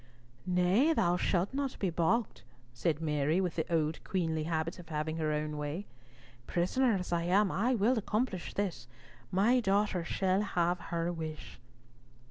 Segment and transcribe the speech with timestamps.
[0.47, 2.41] "Nay, thou shalt not be balked,"
[2.73, 5.85] said Mary, with the old queenly habit of having her own way.
[6.47, 8.87] "Prisoner as I am, I will accomplish this.
[9.31, 11.59] My daughter shall have her wish."